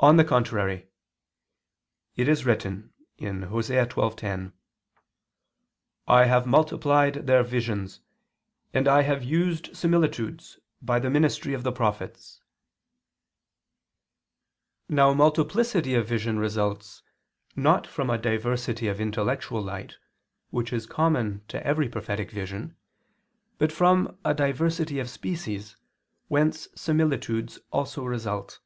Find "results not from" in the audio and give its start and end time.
16.38-18.08